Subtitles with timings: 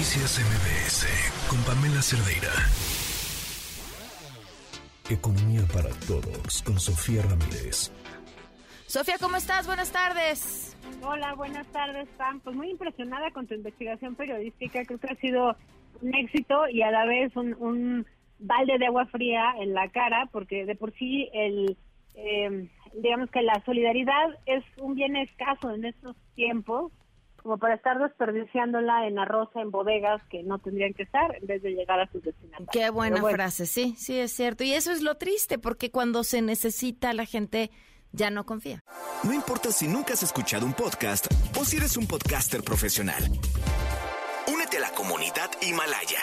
[0.00, 1.06] Noticias MBS
[1.50, 2.48] con Pamela Cerdeira.
[5.10, 7.92] Economía para todos con Sofía Ramírez.
[8.86, 9.66] Sofía, ¿cómo estás?
[9.66, 10.74] Buenas tardes.
[11.02, 12.40] Hola, buenas tardes, Pam.
[12.40, 14.86] Pues muy impresionada con tu investigación periodística.
[14.86, 15.54] Creo que ha sido
[16.00, 18.06] un éxito y a la vez un,
[18.38, 21.76] balde de agua fría en la cara, porque de por sí el,
[22.14, 26.90] eh, digamos que la solidaridad es un bien escaso en estos tiempos
[27.42, 31.62] como para estar desperdiciándola en arroz en bodegas que no tendrían que estar en vez
[31.62, 32.70] de llegar a sus destinatarios.
[32.72, 34.64] Qué buena frase, sí, sí es cierto.
[34.64, 37.70] Y eso es lo triste, porque cuando se necesita la gente
[38.12, 38.82] ya no confía.
[39.22, 41.26] No importa si nunca has escuchado un podcast
[41.58, 43.22] o si eres un podcaster profesional.
[44.52, 46.20] Únete a la comunidad Himalaya.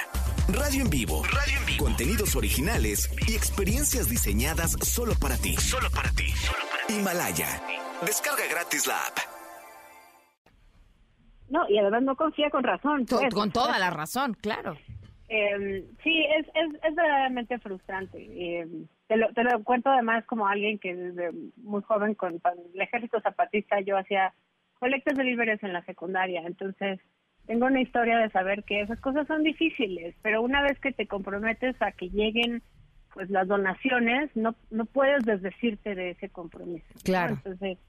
[0.50, 1.24] Radio en vivo.
[1.24, 1.84] Radio en vivo.
[1.84, 5.56] Contenidos originales y experiencias diseñadas solo para ti.
[5.58, 6.30] Solo para ti.
[6.30, 6.94] Solo para ti.
[6.94, 7.62] Himalaya.
[8.06, 9.27] Descarga gratis la app.
[11.50, 13.06] No, y además no confía con razón.
[13.06, 13.34] Pues.
[13.34, 14.76] Con toda la razón, claro.
[15.30, 18.18] Eh, sí, es, es, es verdaderamente frustrante.
[18.20, 18.68] Eh,
[19.08, 22.42] te, lo, te lo cuento además como alguien que desde muy joven con,
[22.74, 24.34] el ejército zapatista yo hacía
[24.80, 27.00] colectas de víveres en la secundaria, entonces
[27.46, 31.08] tengo una historia de saber que esas cosas son difíciles, pero una vez que te
[31.08, 32.62] comprometes a que lleguen
[33.14, 36.86] pues las donaciones, no no puedes desdecirte de ese compromiso.
[37.04, 37.34] Claro.
[37.36, 37.80] Entonces,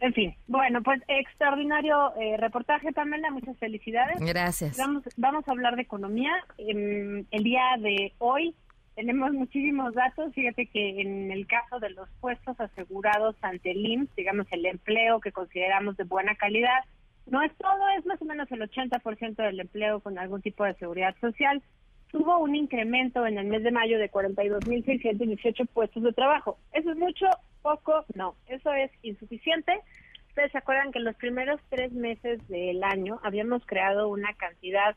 [0.00, 4.18] en fin, bueno, pues extraordinario eh, reportaje, Pamela, muchas felicidades.
[4.20, 4.76] Gracias.
[4.76, 6.32] Vamos, vamos a hablar de economía.
[6.58, 8.54] Em, el día de hoy
[8.94, 10.32] tenemos muchísimos datos.
[10.34, 15.20] Fíjate que en el caso de los puestos asegurados ante el IMSS, digamos el empleo
[15.20, 16.84] que consideramos de buena calidad,
[17.26, 20.74] no es todo, es más o menos el 80% del empleo con algún tipo de
[20.74, 21.62] seguridad social.
[22.10, 26.56] Tuvo un incremento en el mes de mayo de 42.618 puestos de trabajo.
[26.72, 27.26] ¿Eso es mucho?
[27.66, 28.04] ¿Poco?
[28.14, 29.80] No, eso es insuficiente.
[30.28, 34.94] Ustedes se acuerdan que en los primeros tres meses del año habíamos creado una cantidad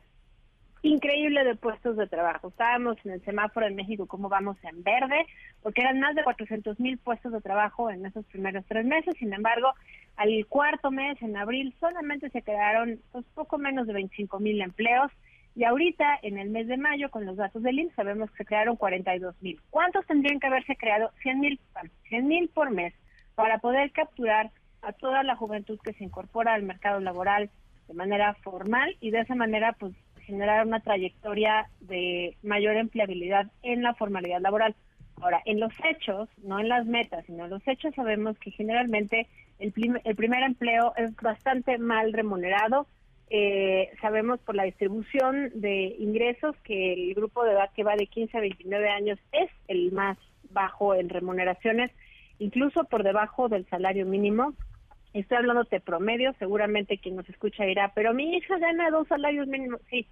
[0.84, 2.50] increíble de puestos de trabajo.
[2.50, 5.26] Estábamos en el semáforo en México, como vamos en verde,
[5.64, 9.16] porque eran más de 400 mil puestos de trabajo en esos primeros tres meses.
[9.18, 9.74] Sin embargo,
[10.16, 15.12] al cuarto mes, en abril, solamente se crearon pues, poco menos de 25 mil empleos.
[15.56, 18.46] Y ahorita, en el mes de mayo, con los datos del INSS, sabemos que se
[18.46, 19.60] crearon 42 mil.
[19.70, 21.12] ¿Cuántos tendrían que haberse creado?
[21.22, 21.60] 100 mil,
[22.08, 22.94] 100 mil por mes,
[23.36, 24.52] para poder capturar
[24.82, 27.50] a toda la juventud que se incorpora al mercado laboral
[27.88, 29.94] de manera formal y de esa manera, pues,
[30.30, 34.76] generar una trayectoria de mayor empleabilidad en la formalidad laboral.
[35.22, 39.28] Ahora, en los hechos, no en las metas, sino en los hechos sabemos que generalmente
[39.58, 39.74] el,
[40.04, 42.88] el primer empleo es bastante mal remunerado.
[43.32, 48.08] Eh, sabemos por la distribución de ingresos que el grupo de edad que va de
[48.08, 50.18] 15 a 29 años es el más
[50.50, 51.92] bajo en remuneraciones,
[52.40, 54.54] incluso por debajo del salario mínimo.
[55.14, 59.48] Estoy hablando de promedio, seguramente quien nos escucha dirá, pero mi hija gana dos salarios
[59.48, 59.80] mínimos.
[59.92, 60.08] Sí,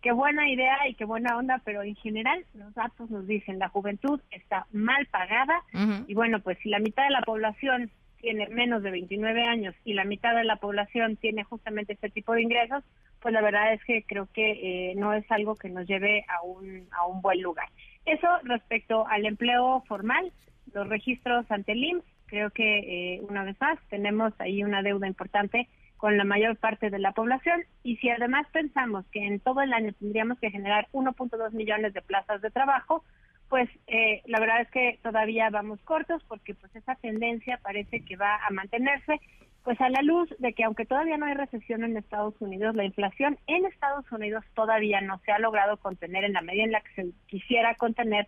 [0.00, 3.68] qué buena idea y qué buena onda, pero en general los datos nos dicen la
[3.68, 5.62] juventud está mal pagada
[6.06, 7.90] y bueno, pues si la mitad de la población
[8.22, 12.32] tiene menos de 29 años y la mitad de la población tiene justamente este tipo
[12.32, 12.82] de ingresos,
[13.20, 16.42] pues la verdad es que creo que eh, no es algo que nos lleve a
[16.42, 17.68] un, a un buen lugar.
[18.06, 20.32] Eso respecto al empleo formal,
[20.72, 22.78] los registros ante el IMSS, creo que
[23.16, 25.68] eh, una vez más tenemos ahí una deuda importante
[25.98, 29.72] con la mayor parte de la población y si además pensamos que en todo el
[29.72, 33.04] año tendríamos que generar 1.2 millones de plazas de trabajo,
[33.52, 38.16] pues eh, la verdad es que todavía vamos cortos porque pues esa tendencia parece que
[38.16, 39.20] va a mantenerse
[39.62, 42.86] pues a la luz de que aunque todavía no hay recesión en Estados Unidos, la
[42.86, 46.80] inflación en Estados Unidos todavía no se ha logrado contener en la medida en la
[46.80, 48.26] que se quisiera contener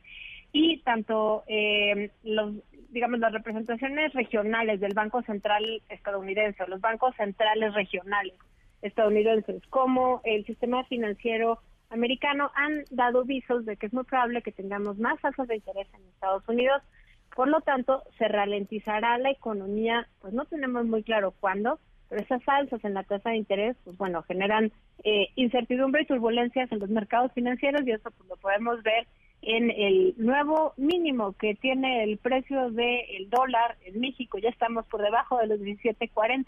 [0.53, 2.57] y tanto eh, los
[2.91, 8.35] digamos, las representaciones regionales del Banco Central estadounidense o los bancos centrales regionales
[8.83, 11.61] estadounidenses como el sistema financiero
[11.95, 15.87] americano han dado visos de que es muy probable que tengamos más tasas de interés
[15.95, 16.83] en Estados Unidos.
[17.35, 21.79] Por lo tanto, se ralentizará la economía, pues no tenemos muy claro cuándo,
[22.09, 24.71] pero esas alzas en la tasa de interés, pues bueno, generan
[25.05, 29.07] eh, incertidumbre y turbulencias en los mercados financieros y eso pues lo podemos ver
[29.43, 35.03] en el nuevo mínimo que tiene el precio del dólar en México, ya estamos por
[35.03, 36.45] debajo de los 17.40.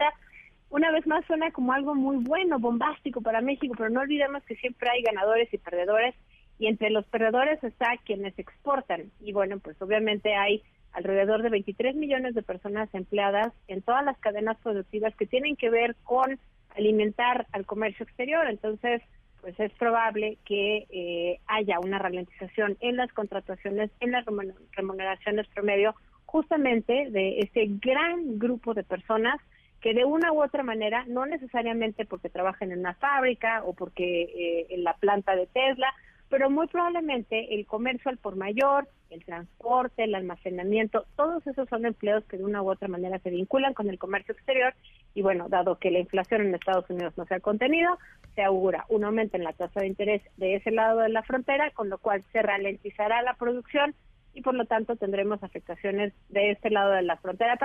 [0.70, 4.56] Una vez más suena como algo muy bueno, bombástico para México, pero no olvidemos que
[4.56, 6.14] siempre hay ganadores y perdedores
[6.58, 9.10] y entre los perdedores está quienes exportan.
[9.20, 14.18] Y bueno, pues obviamente hay alrededor de 23 millones de personas empleadas en todas las
[14.18, 16.38] cadenas productivas que tienen que ver con
[16.74, 18.48] alimentar al comercio exterior.
[18.48, 19.02] Entonces,
[19.42, 24.24] pues es probable que eh, haya una ralentización en las contrataciones, en las
[24.72, 29.36] remuneraciones promedio, justamente de este gran grupo de personas
[29.80, 34.22] que de una u otra manera, no necesariamente porque trabajen en una fábrica o porque
[34.22, 35.92] eh, en la planta de Tesla,
[36.28, 41.86] pero muy probablemente el comercio al por mayor, el transporte, el almacenamiento, todos esos son
[41.86, 44.74] empleos que de una u otra manera se vinculan con el comercio exterior
[45.14, 47.96] y bueno, dado que la inflación en Estados Unidos no se ha contenido,
[48.34, 51.70] se augura un aumento en la tasa de interés de ese lado de la frontera,
[51.70, 53.94] con lo cual se ralentizará la producción
[54.34, 57.56] y por lo tanto tendremos afectaciones de este lado de la frontera.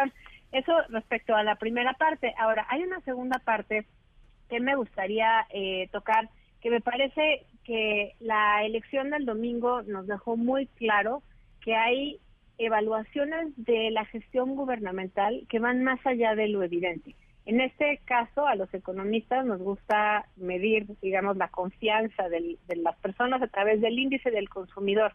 [0.52, 2.34] Eso respecto a la primera parte.
[2.38, 3.86] Ahora, hay una segunda parte
[4.50, 6.30] que me gustaría eh, tocar,
[6.62, 11.24] que me parece que la elección del domingo nos dejó muy claro
[11.62, 12.20] que hay
[12.58, 17.16] evaluaciones de la gestión gubernamental que van más allá de lo evidente.
[17.46, 23.42] En este caso, a los economistas nos gusta medir, digamos, la confianza de las personas
[23.42, 25.14] a través del índice del consumidor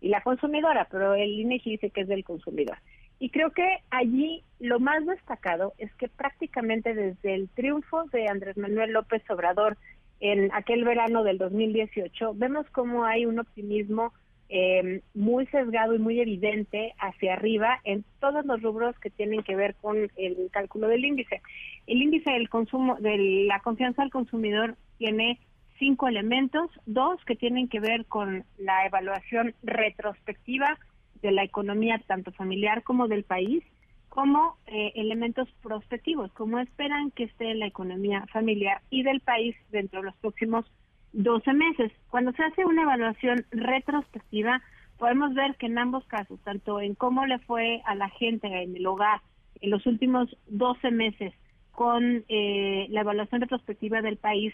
[0.00, 2.78] y la consumidora, pero el INEGI dice que es del consumidor.
[3.18, 8.56] Y creo que allí lo más destacado es que prácticamente desde el triunfo de Andrés
[8.56, 9.76] Manuel López Obrador
[10.20, 14.12] en aquel verano del 2018, vemos cómo hay un optimismo
[14.50, 19.54] eh, muy sesgado y muy evidente hacia arriba en todos los rubros que tienen que
[19.54, 21.42] ver con el cálculo del índice.
[21.86, 25.38] El índice del consumo, de la confianza del consumidor tiene
[25.78, 30.78] cinco elementos, dos que tienen que ver con la evaluación retrospectiva
[31.22, 33.62] de la economía tanto familiar como del país,
[34.08, 40.00] como eh, elementos prospectivos, como esperan que esté la economía familiar y del país dentro
[40.00, 40.64] de los próximos
[41.12, 41.92] 12 meses.
[42.10, 44.62] Cuando se hace una evaluación retrospectiva,
[44.98, 48.76] podemos ver que en ambos casos, tanto en cómo le fue a la gente en
[48.76, 49.20] el hogar
[49.60, 51.32] en los últimos 12 meses
[51.72, 54.52] con eh, la evaluación retrospectiva del país,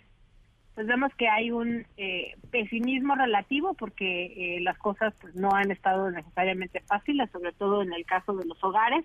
[0.75, 5.71] pues vemos que hay un eh, pesimismo relativo porque eh, las cosas pues, no han
[5.71, 9.05] estado necesariamente fáciles, sobre todo en el caso de los hogares.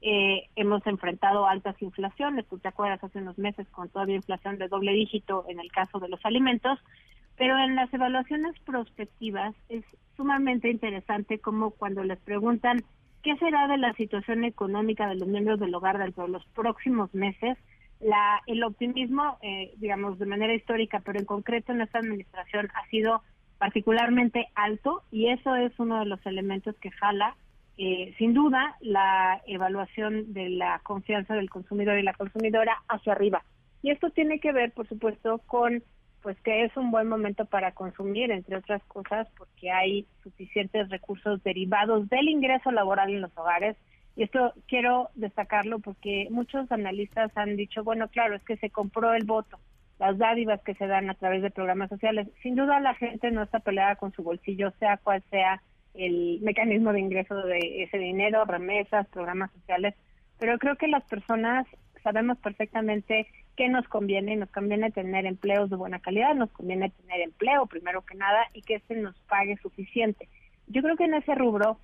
[0.00, 4.68] Eh, hemos enfrentado altas inflaciones, tú te acuerdas hace unos meses con todavía inflación de
[4.68, 6.78] doble dígito en el caso de los alimentos,
[7.36, 9.84] pero en las evaluaciones prospectivas es
[10.16, 12.78] sumamente interesante como cuando les preguntan
[13.22, 17.12] qué será de la situación económica de los miembros del hogar dentro de los próximos
[17.14, 17.58] meses,
[18.00, 22.86] la, el optimismo, eh, digamos, de manera histórica, pero en concreto en esta administración ha
[22.88, 23.22] sido
[23.58, 27.36] particularmente alto y eso es uno de los elementos que jala
[27.80, 33.44] eh, sin duda la evaluación de la confianza del consumidor y la consumidora hacia arriba.
[33.82, 35.84] Y esto tiene que ver, por supuesto, con
[36.20, 41.40] pues que es un buen momento para consumir, entre otras cosas, porque hay suficientes recursos
[41.44, 43.76] derivados del ingreso laboral en los hogares.
[44.18, 49.14] Y esto quiero destacarlo porque muchos analistas han dicho, bueno, claro, es que se compró
[49.14, 49.60] el voto,
[50.00, 52.26] las dádivas que se dan a través de programas sociales.
[52.42, 55.62] Sin duda la gente no está peleada con su bolsillo, sea cual sea
[55.94, 59.94] el mecanismo de ingreso de ese dinero, remesas, programas sociales,
[60.40, 61.68] pero creo que las personas
[62.02, 67.20] sabemos perfectamente qué nos conviene, nos conviene tener empleos de buena calidad, nos conviene tener
[67.20, 70.28] empleo primero que nada y que se nos pague suficiente.
[70.66, 71.78] Yo creo que en ese rubro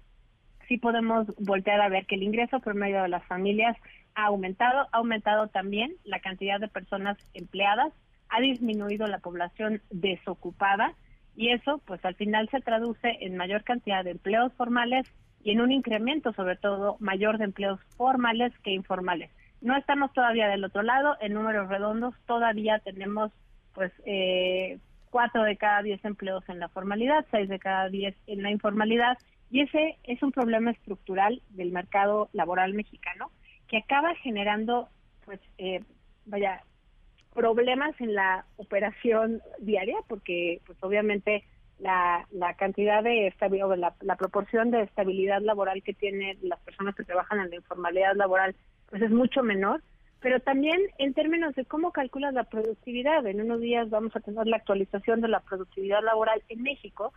[0.69, 3.77] sí podemos voltear a ver que el ingreso promedio de las familias
[4.15, 7.93] ha aumentado, ha aumentado también la cantidad de personas empleadas,
[8.29, 10.95] ha disminuido la población desocupada
[11.37, 15.07] y eso pues al final se traduce en mayor cantidad de empleos formales
[15.43, 19.31] y en un incremento sobre todo mayor de empleos formales que informales.
[19.61, 23.33] No estamos todavía del otro lado, en números redondos todavía tenemos
[23.75, 24.79] pues eh,
[25.11, 29.19] cuatro de cada diez empleos en la formalidad, seis de cada diez en la informalidad
[29.55, 33.31] y ese es un problema estructural del mercado laboral mexicano
[33.69, 34.89] que acaba generando
[35.25, 35.79] pues eh,
[36.27, 36.65] vaya
[37.33, 41.45] problemas en la operación diaria, porque pues obviamente
[41.79, 46.97] la, la cantidad de estabilidad, la, la proporción de estabilidad laboral que tienen las personas
[46.97, 48.57] que trabajan en la informalidad laboral,
[48.91, 49.85] pues es mucho menor,
[50.19, 53.25] pero también en términos de cómo calculas la productividad.
[53.25, 57.13] En unos días vamos a tener la actualización de la productividad laboral en México,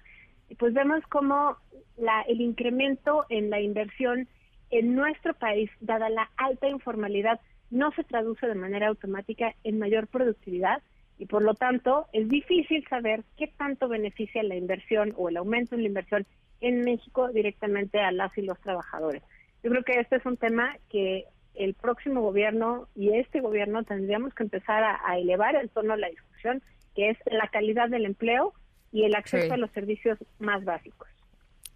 [0.55, 1.57] pues vemos cómo
[1.97, 4.27] la, el incremento en la inversión
[4.69, 7.39] en nuestro país, dada la alta informalidad,
[7.69, 10.81] no se traduce de manera automática en mayor productividad
[11.17, 15.75] y por lo tanto es difícil saber qué tanto beneficia la inversión o el aumento
[15.75, 16.25] en la inversión
[16.61, 19.23] en México directamente a las y los trabajadores.
[19.63, 21.25] Yo creo que este es un tema que
[21.55, 26.09] el próximo gobierno y este gobierno tendríamos que empezar a, elevar el tono de la
[26.09, 26.61] discusión,
[26.95, 28.53] que es la calidad del empleo
[28.91, 31.07] y el acceso a los servicios más básicos.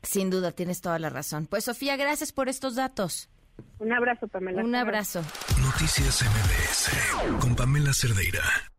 [0.04, 1.48] Sin duda, tienes toda la razón.
[1.48, 3.30] Pues Sofía, gracias por estos datos.
[3.80, 4.64] Un abrazo, Pamela.
[4.64, 5.22] Un abrazo.
[5.62, 8.71] Noticias MBS con Pamela Cerdeira.